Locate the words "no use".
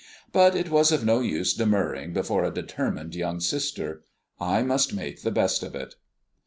1.05-1.53